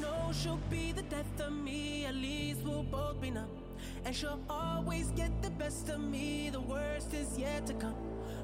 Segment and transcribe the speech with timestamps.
[0.00, 2.06] know she'll be the death of me.
[2.06, 3.48] At least we'll both be numb.
[4.04, 6.50] And she'll always get the best of me.
[6.50, 7.94] The worst is yet to come.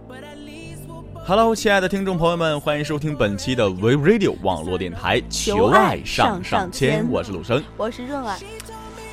[0.09, 7.63] But at least we'll both Hello，亲爱的听众朋友们，欢迎收听本期的 We Radio 网络电台，求爱上上签，我是鲁生。
[7.77, 8.39] 我是润儿，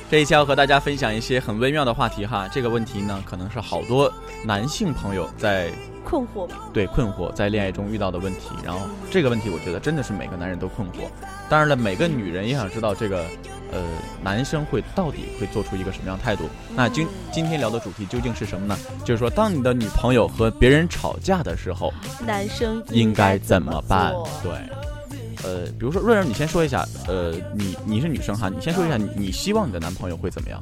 [0.08, 2.48] 这一期要和大家分享一些很微妙的话题哈。
[2.52, 4.12] 这个问题呢，可能是好多
[4.44, 5.68] 男性朋友在
[6.04, 6.56] 困惑吧？
[6.72, 8.50] 对困惑在恋爱中遇到的问题。
[8.64, 11.08] 然后这个问题，我觉得真的是每个男人都困惑。
[11.48, 13.24] 当然了，每个女人也想知道这个，
[13.72, 13.82] 呃，
[14.22, 16.44] 男生会到底会做出一个什么样的态度。
[16.76, 18.78] 那今今天聊的主题究竟是什么呢？
[19.04, 21.92] 就是说，当你的女朋友和别人吵架的时候，
[22.24, 24.28] 男生应该怎怎么办做？
[24.44, 24.52] 对，
[25.46, 30.60] 呃，比如说润儿，你先说一下，呃，你你是女生哈，你先说一下你你希望你的男朋友会怎么样？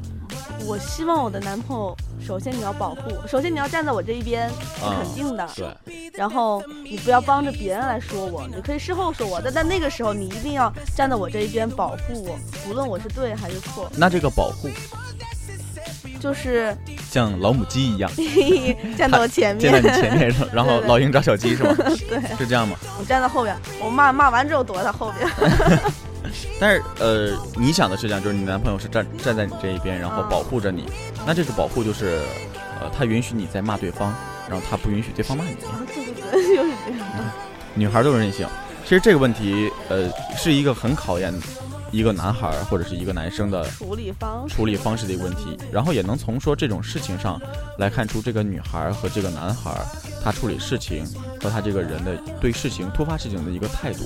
[0.66, 4.48] 我希望我的男朋友，首先你要保护，首先你要站在我这一边，
[4.78, 5.48] 是啊肯定的。
[5.56, 13.90] 对，然后你不要帮着别人来说我，你可以事后说我，但在那个时候你一定要站在我这一边保护我，无论我是对还是错。
[13.96, 14.68] 那这个保护
[16.24, 16.74] 就是
[17.10, 18.10] 像老母鸡一样，
[18.96, 21.74] 站到我前站在，你前面，然后 老鹰抓小鸡是吗？
[22.08, 22.74] 对，是这样吗？
[22.98, 25.28] 我站在后边，我骂骂完之后躲在他后边。
[26.58, 30.86] 但是呃，你想的是这样，就是你男朋友是站站在你这一边，然后啊保护着你。
[31.26, 32.22] 那这个保护就是，
[32.80, 34.14] 呃，他允许你在骂对方，
[34.48, 35.50] 然后他不允许对方骂你。
[35.66, 37.24] 啊对对对，就是这样的。
[37.74, 38.46] 女孩都是任性。
[38.82, 40.08] 其实这个问题，呃，
[40.38, 41.34] 是一个很考验
[41.94, 47.40] 一个男孩儿或者是一个男生的处理方式处理方式的一个问题，然后也能从说这种事情上
[47.78, 49.86] 来看出这个女孩儿和这个男孩儿
[50.20, 51.06] 他处理事情
[51.40, 54.00] 和他这个人的对事情突发事情的一个态度，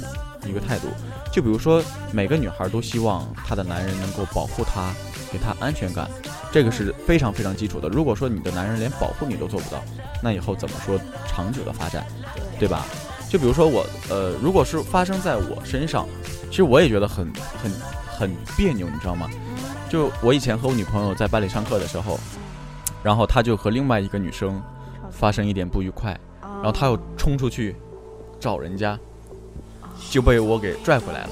[0.47, 0.89] 一个态度。
[1.33, 4.93] 就比如说，每个女孩儿都希望她的男人能够保护她，
[5.33, 6.11] 给她安全感，
[6.53, 7.89] 这个是非常非常基础的。
[7.89, 9.83] 如果说你的男人连保护你都做不到，
[10.23, 12.05] 那以后怎么说长久的发展，
[12.59, 12.85] 对吧？
[13.31, 16.07] 就比如说我，呃，如果是发生在我身上，
[16.51, 17.27] 其实我也觉得很
[17.63, 17.71] 很
[18.07, 19.29] 很别扭，你知道吗？
[19.89, 22.19] 就我以前和我女朋友在班里上课的时候，
[23.03, 24.63] 然后她就和另外一个女生
[25.11, 27.75] 发生一点不愉快，然然后她又冲出去
[28.39, 28.99] 找人家，
[30.11, 31.31] 就被我给拽回来了。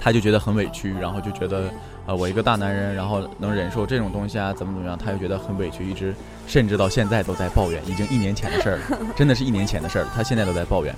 [0.00, 1.70] 她就觉得很委屈，然后就觉得，
[2.10, 6.12] 呃，我一个大男人，然后能忍受这种东西啊，怎么怎么样，他又觉得很委屈，一直
[6.44, 10.92] 甚至到现在都在抱怨，已经一年前的事儿了， 真的是一年前的事儿了，他现在都在抱怨。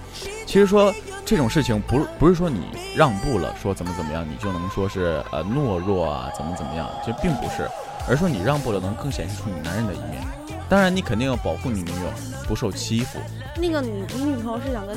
[0.46, 0.90] 其实说
[1.26, 2.62] 这种事情不是不是说你
[2.96, 7.68] 让步了，说怎么怎么样，你就能说是呃懦弱啊，怎么怎么样，其实并不是，
[8.08, 10.24] 而说你让步了，能更显示出你男人的一面。
[10.66, 12.08] 当然，你肯定要保护你女友
[12.48, 13.18] 不受欺负。
[13.58, 14.96] 那个你你女朋友是想跟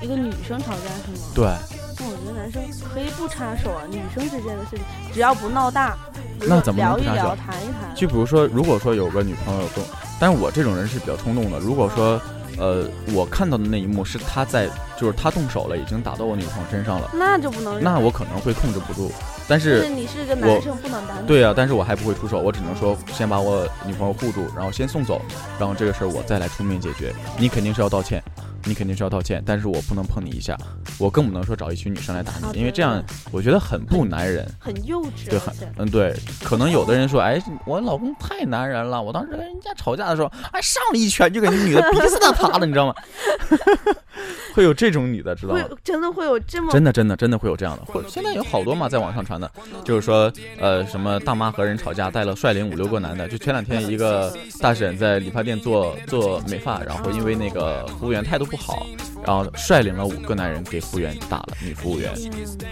[0.00, 1.18] 一个女生吵架是吗？
[1.34, 1.48] 对，
[1.98, 2.62] 那我觉得男生
[2.92, 4.80] 可以不插手啊，女生之间的事情
[5.12, 5.96] 只要不闹大，
[6.40, 7.94] 那怎么聊一聊，谈一谈。
[7.94, 9.82] 就比如说，如果说有个女朋友动，
[10.20, 11.58] 但是我这种人是比较冲动的。
[11.58, 12.20] 如果说，
[12.58, 14.68] 呃，我看到的那一幕是他在，
[14.98, 17.82] 就是他动手了，已经打到我女朋友身上了，那就不能。
[17.82, 19.10] 那我可能会控制不住。
[19.48, 21.00] 但但是是，你是个男生，不能。
[21.26, 25.22] 对啊，但是我还不会出手，我只能说先把我女朋友护住，然后先送走，
[25.58, 27.14] 然后这个事儿我再来出面解决。
[27.38, 28.22] 你肯定是要道歉，
[28.66, 30.56] 你肯定是要道歉，但是我不能碰你一下，
[30.98, 34.46] 我更不能说找一群女生来打啊你，因为这样我觉得很不男人。
[34.58, 39.00] 很幼稚，对，很嗯，对，可能有的人说，哎，我老公太男人了。
[39.00, 42.94] 我当时跟人家吵架的时候，哎，上了一拳就给那女的鼻子打塌了，你知道吗？
[44.54, 45.62] 会有这种女的，知道吗？
[45.84, 47.84] 真的会有这么真的，真的，真的会有这样的。
[47.84, 49.50] 或现在有好多嘛，在网上传的，
[49.84, 53.28] 就是说，呃，什么大妈和人吵架，带了率领五六个男的。
[53.28, 58.86] 就前两天一个大婶在理发店做做美发，然后因为那个服务员态度不好，
[59.24, 62.12] 然后率领了五个男人给服务员打了，女服务员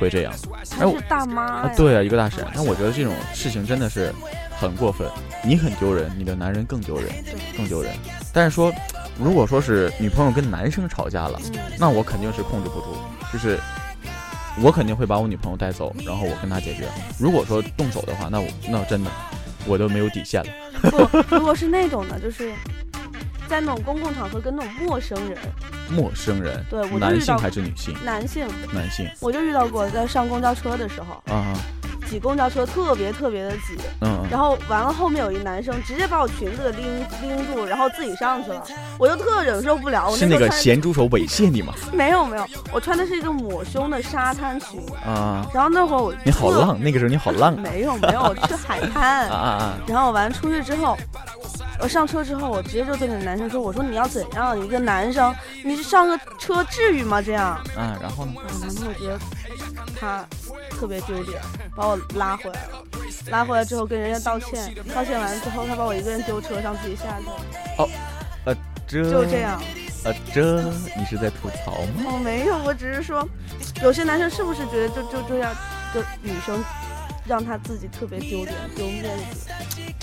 [0.00, 0.32] 会这样。
[0.78, 2.44] 哎我大妈啊，，对啊，一个大婶。
[2.54, 4.12] 但我觉得这种事情真的是
[4.58, 5.08] 很过分，
[5.44, 7.06] 你很丢人，你的男人更丢人，
[7.56, 7.92] 更丢人。
[8.32, 8.72] 但是说，
[9.18, 12.96] 如果说是女朋友跟男生吵架了，嗯那我肯定是控制不住，
[13.32, 13.58] 就是
[14.60, 16.88] 我肯定会把我女朋友带走，然后我跟她解决。
[17.18, 19.10] 如果说动手的话，那我那真的
[19.66, 20.50] 我都没有底线了。
[20.90, 22.52] 不，如果是那种的， 就是
[23.48, 25.38] 在那种公共场合跟那种陌生人，
[25.90, 27.94] 陌生人，对我就男性还是女性？
[28.04, 29.08] 男性，男性。
[29.20, 31.54] 我就遇到过，在上公交车的时候，啊，
[32.08, 34.26] 挤公交车特别特别的挤，嗯嗯。
[34.30, 38.62] 然后完了后面有一男生直接把我裙子给拎拎住，然后自己上去了，
[38.98, 40.08] 我就特忍受不了。
[40.10, 41.72] 我是那个咸猪手猥亵你吗？
[41.92, 47.60] 没有没有，我穿的是一个抹胸的沙滩裙，啊，然后那会儿我你好浪，那个时候你好浪啊。
[47.62, 49.74] 没有没有，我去海滩， 啊啊！
[49.86, 50.96] 然后完出去之后，
[51.80, 54.58] 我上车之后，我直接就对那个男生说：“我说你要怎样？
[54.58, 55.34] 你一个男生，
[55.64, 57.20] 你上个车至于吗？
[57.20, 57.60] 这样。
[57.76, 59.18] 啊，然后呢？”我男朋友觉得
[59.98, 60.24] 他
[60.70, 61.40] 特别丢脸，
[61.76, 62.82] 把我拉回来了。
[63.30, 67.26] 拉回来之后跟人家道歉，道歉完之后，他把我一个人丢车上，自己下去，
[68.86, 69.60] 这就这样。
[70.04, 70.62] 呃，这
[70.96, 72.04] 你是在吐槽吗？
[72.06, 73.26] 哦，没有，我只是说，
[73.82, 75.50] 有些男生是不是觉得就就这样，
[75.94, 76.62] 就女生
[77.26, 79.48] 让他自己特别丢脸、丢面子。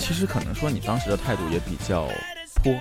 [0.02, 2.08] 其实可能说你当时的态度也比较
[2.56, 2.74] 泼，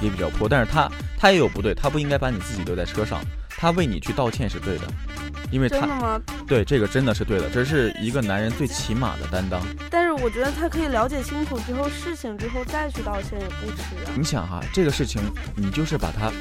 [0.00, 4.84] 也比较泼，但是他他也有不对，他不应该把你自己留在车上，他为你去道歉是对的，
[5.50, 6.18] 因为他？
[6.48, 9.60] 对这个真的是对的，这是一个男人最起码的担当。
[9.90, 14.08] 但是我觉得他可以了解清楚之后事情之后再去道歉也不迟啊。
[14.16, 15.20] 你想哈，这个事情
[15.54, 16.32] 你就是把它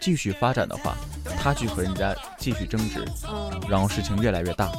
[0.00, 0.94] 继续发展的话，
[1.42, 4.70] 他去和人家继续争执，嗯，然后事情越来越大，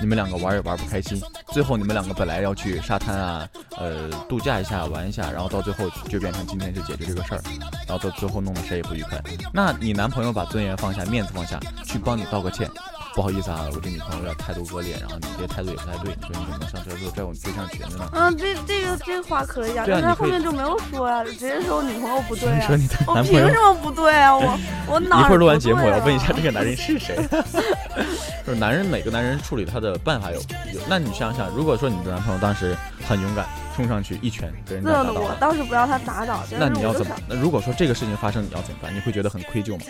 [0.00, 7.40] 你们两个玩也玩不开心，最后你们两个本来要去沙滩啊，呃，度假一下玩一下，然后到最后就变成今天就解决这个事儿，
[7.86, 9.20] 然后到最后弄得谁也不愉快。
[9.52, 12.70] 那你男朋友把尊严放下，面子放下去帮你道个歉。
[13.16, 18.06] 不好意思啊，我这女朋友有点态度恶劣，然后你这态度也不太对，你说你怎么能上车之后拽我对象裙子呢？
[18.12, 22.76] 嗯，这这个这话可以啊，但是他后面就没有说啊，直接说我女朋友不对啊你说。
[22.76, 24.36] 你的我男朋友凭什么不对啊？
[24.36, 27.16] 我我哪一会儿录完节目，我要问一下啊这个男人是谁。
[28.46, 30.36] 就是男人，每个男人处理他的办法有
[30.74, 30.80] 有。
[30.86, 32.76] 那你想想，如果说你的男朋友当时
[33.08, 36.68] 很勇敢，冲上去一拳给人家那我打倒了，倒是不要他打倒，但那？
[36.68, 38.94] 你要怎么那如果说这个事情发生，你要怎么办？
[38.94, 39.86] 你会觉得很愧疚吗？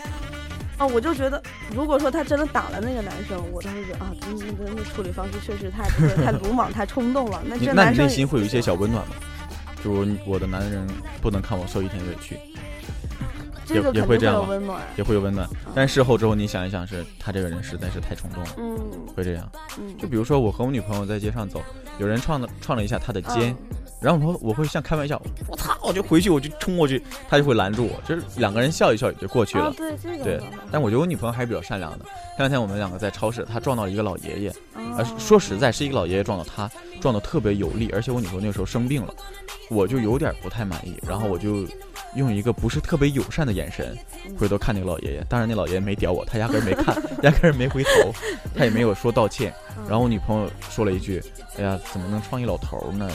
[0.79, 1.43] 啊，我就觉得，
[1.75, 5.89] 如果说他真的打了那个男生，我当时觉得啊，真的真的处理方式确实太，
[6.23, 7.43] 太鲁莽，太冲动了。
[7.47, 9.15] 那你那你内这男生心会有一些小温暖吗？
[9.83, 10.87] 就是我的男人
[11.23, 12.37] 不能看我受一点委屈，
[13.65, 14.83] 这个肯会也会这样吗温暖。
[14.97, 15.49] 也会有温暖。
[15.75, 18.79] 但事后之后，你想一想，是他这个人实在是太冲动了，嗯
[19.15, 19.49] 会这样。
[19.79, 21.63] 嗯，就比如说我和我女朋友在街上走，
[21.99, 25.21] 有人撞了撞了一下她的肩，嗯然后我我会像开玩笑，
[25.87, 29.67] 我就回去我就冲过去，他就会拦住我，就是两个人笑一笑也就过去了。
[29.67, 30.41] 啊，对这个对
[30.71, 32.05] 但我觉得我女朋友还是比较善良的。
[32.37, 39.15] 前两天我们两个在超市，她撞到了一个老爷爷，啊呃，说实在是一个老爷爷撞到她，撞得特别有力，而且我女朋友那个时候生病了，
[39.71, 41.67] 我就有点不太满意，然后我就
[42.15, 43.97] 用一个不是特别友善的眼神
[44.39, 48.13] 回头看那个老爷爷，当然那老爷爷没屌我，他压根儿没看， 压根儿没回头，
[48.55, 49.53] 他也没有说道歉。
[49.79, 51.23] 嗯然后我女朋友说了一句
[51.59, 53.09] ：“哎呀，怎么能撞一老头儿呢？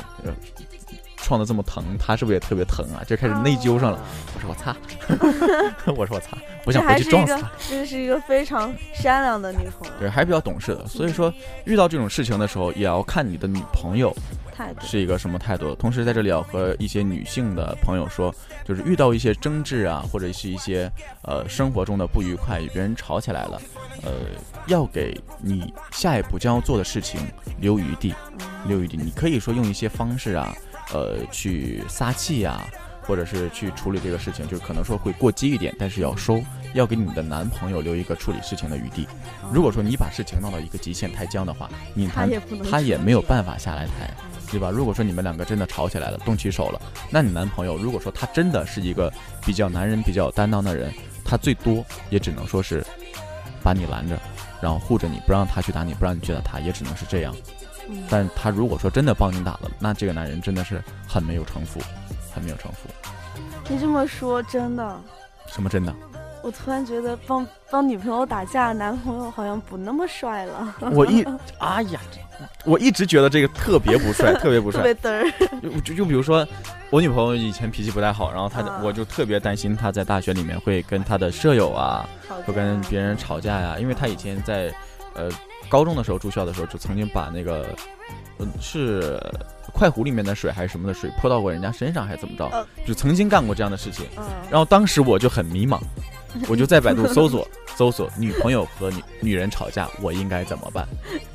[1.22, 3.98] 呃，撞的这么疼，他是不是也特别疼啊？”就开始内疚上了。
[3.98, 4.04] 啊
[4.36, 4.76] 我说我擦，
[5.96, 6.36] 我说我擦，
[6.66, 10.88] 我想回去撞死他。，这是一个非常善良的女朋友，对，还比较懂事的。
[10.88, 11.32] 所以说，
[11.66, 14.16] 遇到这种事情的时候，也要看你的女朋友。
[14.82, 15.74] 是一个什么态度。
[15.74, 18.34] 同时，在这里要和一些女性的朋友说，
[18.64, 20.92] 就是遇到一些争执啊，或者是一些
[21.24, 23.60] 呃生活中的不愉快，与别人吵起来了，
[24.04, 24.12] 呃，
[24.68, 27.22] 要给你下一步将要做的事情
[27.60, 28.98] 留余地，嗯留余地。
[28.98, 30.56] 你可以说用一些方式啊，
[30.94, 32.62] 呃，去撒气呀、
[33.02, 36.42] 或者是去处理这个事情，就是可能说会过激一点，但是要收，
[36.74, 39.08] 要给你的男朋友留一个处理事情的余地。
[39.52, 44.14] 如果说你把事情闹到一个极限太僵的话，你他也不能他也没有办法下来台，
[44.52, 44.70] 对吧？
[44.70, 49.12] 如果说你们两个真的吵起来了，动起手了，那你男朋友如果说他真的是一个
[49.46, 50.94] 比较男人、比较有担当的人，
[51.24, 52.86] 他最多也只能说是
[53.64, 54.20] 把你拦着，
[54.62, 57.34] 然后护着你，不让他去打你，不让你去打他，也只能是这样。
[57.92, 61.80] 嗯但他如果说真的帮你打了，那这个男人真的是很没有城府，
[62.34, 62.90] 很没有城府。
[63.70, 65.02] 你这么说，真的，
[65.48, 65.94] 什么真的？
[66.44, 71.24] 我突然觉得帮帮女朋友打架，男朋友好像不那么帅了，我一，
[71.60, 72.00] 哎呀，
[72.66, 75.12] 我一直觉得这个特别不帅， 特别不帅特别。
[75.12, 75.60] 嘚儿。
[75.62, 76.46] 就就就比如说，
[76.90, 82.10] 我女朋友以前脾气不太好，然后她、啊我就特别担心她在大学里面会跟她的舍友啊，
[82.46, 84.74] 会跟别人吵架呀、因为她以前在
[85.14, 85.30] 呃
[85.72, 87.74] 高中的时候住校的时候，就曾经把那个
[88.40, 89.18] 嗯是
[89.74, 94.06] 快壶里面的水还是什么的水泼到过人家身上，还是怎么着呃，就曾经干过这样的事情。
[94.18, 95.80] 嗯，然后当时我就很迷茫，
[96.50, 97.48] 我就在百度搜索
[97.78, 100.86] 搜索女朋友和女女人吵架，我应该怎么办？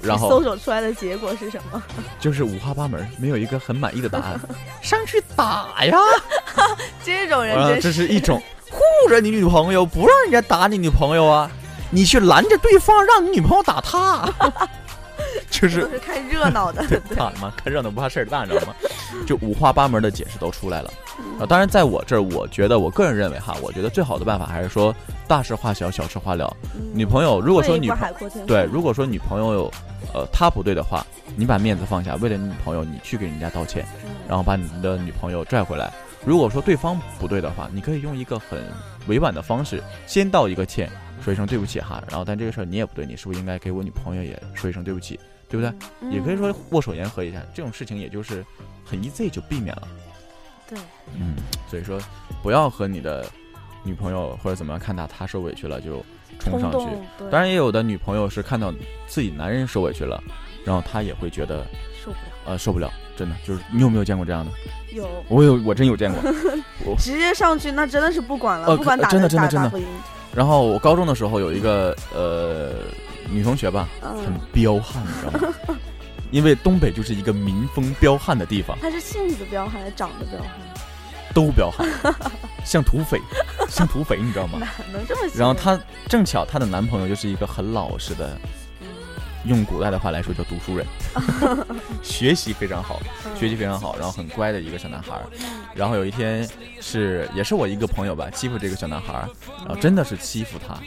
[0.03, 1.83] 然后搜索出来的结果是什么？
[2.21, 4.39] 就是五花八门，没有一个很满意的答案。
[4.83, 5.97] 上去打呀！
[7.03, 8.39] 这种人这是一种
[8.71, 11.51] 护着你女朋友，不让人家打你女朋友啊，
[11.97, 14.29] 你去拦着对方，让你女朋友打他，
[15.49, 18.75] 就是都是看热闹的， 对操你妈，看热闹不怕事儿大，你知道吗？
[19.27, 20.93] 就五花八门的解释都出来了。
[21.41, 24.95] 啊，当然，在我这儿，我觉得我个人认为哈，我觉得最好的办法还是说
[25.27, 26.55] 大事化小，小事化了。
[26.75, 27.91] 嗯女朋友如果说女
[28.47, 29.73] 对，如果说女朋友有
[30.13, 31.03] 呃她不对的话，
[31.35, 33.87] 你把面子放下，为了你女朋友，你去给人家道歉。
[34.05, 35.91] 嗯然后把你的女朋友拽回来。
[36.27, 38.61] 如果说对方不对的话，你可以用一个很
[39.07, 40.91] 委婉的方式，先道一个歉，
[41.23, 42.03] 说一声对不起哈。
[42.11, 45.19] 然后，但这个事儿你也不对，你是不是应该给我女朋友也说一声对不起，
[45.49, 45.73] 对不对？
[46.01, 48.45] 嗯也可以说握手言和一下，这种事情也就是
[48.85, 49.87] 很 easy 就避免了。
[50.69, 50.77] 对，
[51.15, 51.37] 嗯，
[51.71, 52.01] 所以说
[52.43, 53.25] 不要和你的
[53.85, 56.05] 女朋友或者怎么样看她她受委屈了就
[56.41, 56.89] 冲上去。
[57.31, 58.75] 当然，也有的女朋友是看到
[59.07, 60.21] 自己男人受委屈了，
[60.65, 61.65] 然后她也会觉得
[62.05, 64.53] 受不了，呃受不了，真的就是你有没有见过这样的？
[64.93, 66.21] 有我有，我真有见过。
[66.99, 69.73] 直接上去那真的是不管了，呃不管打真的真的真的
[70.35, 72.73] 然后我高中的时候有一个呃
[73.31, 75.79] 女同学吧，很嗯，彪悍，你知道吗？
[76.31, 80.51] 因为东北就是一个民风彪悍的地方，她是性子彪悍，还是长得彪悍？
[81.35, 81.87] 都彪悍，
[82.65, 83.21] 像土匪，
[83.69, 84.59] 像土匪，你知道吗？
[84.61, 85.31] 哪能这么？
[85.37, 88.37] 然后她正巧她的男朋友就是一个很老实的，
[89.47, 90.87] 用古代的话来说叫读书人，
[92.03, 93.01] 学习非常好，
[93.39, 95.23] 学习非常好，然后很乖的一个小男孩儿。
[95.75, 96.49] 然后有一天
[96.81, 100.79] 是也是我一个朋友吧，欺负这个小男孩儿，然后真的是欺负他，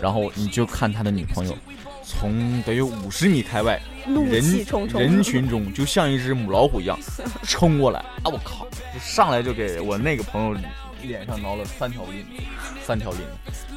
[0.00, 1.56] 然后你就看他的女朋友
[2.04, 6.96] 从得有五十米开外人人群中，就像一只母老虎一样
[7.42, 8.26] 冲过来啊！
[8.26, 10.56] 我靠，就上来就给我那个朋友
[11.02, 12.24] 脸上挠了三条印，
[12.84, 13.18] 三条印，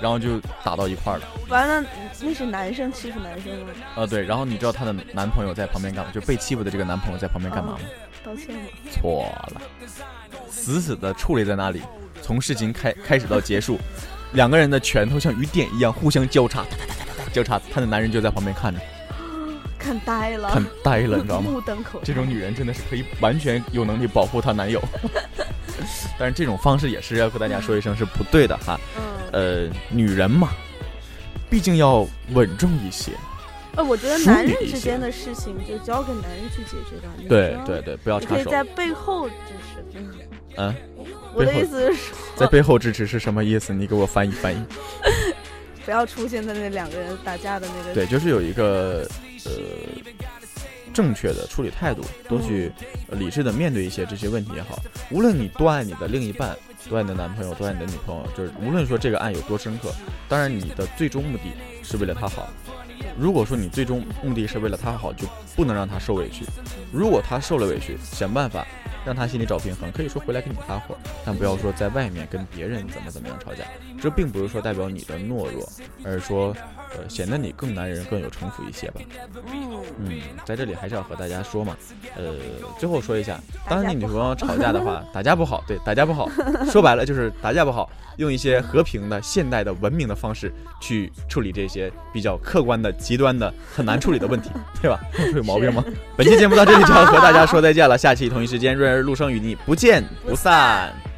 [0.01, 1.27] 然后就打到一块儿了。
[1.48, 1.88] 完了，
[2.22, 3.72] 那是男生欺负男生吗？
[3.96, 6.12] 啊，对，然后你知道她的男朋友在旁边干嘛？
[6.12, 7.79] 就被欺负的这个男朋友在旁边干嘛吗？
[8.24, 8.62] 道歉吗？
[8.91, 9.62] 错了，
[10.50, 11.82] 死死的矗立在那里，
[12.22, 13.77] 从事情开开始到结束，
[14.34, 17.60] 两个人的拳头像雨点一样互相交叉，哒哒哒哒哒交叉。
[17.72, 18.79] 她的男人就在旁边看着，
[19.77, 21.50] 看呆了，看呆了，你知道吗？
[21.51, 22.06] 目瞪口呆。
[22.06, 24.82] 这种女人真的是可以完全有能力保护她男友，
[26.20, 28.77] 但是这种方式也是要和大家说一声是不对的哈。
[28.98, 30.50] 嗯，呃，女人嘛，
[31.50, 33.12] 毕竟要稳重一些。
[33.75, 37.13] 呃，我觉得男人之间的事情就交给男人去解决吧。
[37.27, 38.36] 对对对，不要插手。
[38.36, 39.36] 你可以在背后支
[39.74, 39.98] 持。
[39.98, 40.12] 嗯
[40.57, 40.75] 嗯，
[41.33, 43.71] 我的意思是说，在背后支持是什么意思？
[43.71, 44.62] 你给我翻译翻译。
[45.86, 47.93] 不要出现在那两个人打架的那个。
[47.93, 49.07] 对，就是有一个
[49.45, 49.51] 呃
[51.00, 52.70] 正确的处理态度，多去
[53.12, 54.77] 理智的面对一些这些问题也好。
[55.12, 56.53] 无论你多爱你的另一半，
[56.89, 59.94] 多爱你的男朋友，多爱你的女朋友，就是无论说这个爱有多深刻，
[60.27, 62.50] 当然你的最终目的是为了他好。
[63.18, 65.25] 如果说你最终目的是为了他好，就
[65.56, 66.44] 不能让他受委屈。
[66.91, 68.68] 如果他受了委屈，想办法
[69.06, 73.63] 让他心里找平衡，可以说回来跟你发火，但不要说在外面跟别人怎么怎么样吵架。
[74.01, 75.68] 这并不是说代表你的懦弱，
[76.06, 76.56] 而是说，
[76.91, 79.01] 呃，显得你更男人、更有城府一些吧。
[79.51, 81.75] 嗯，嗯，在这里还是要和大家说嘛，
[82.15, 82.36] 呃，
[82.77, 86.29] 最后说一下，当你女朋友吵架的话， 打架不好，对，打架不好，
[86.72, 94.50] 说白了就是打架不好，用一些和平的、现代的、文明的方式去处理这些比较客观的、极端的、很难处理的问题，
[94.82, 94.98] 对吧？
[95.18, 95.84] 会有毛病吗？
[96.15, 101.09] 本期节目到这里就要和大家说再见了，下期同一时间，润而陆生与你不见不散。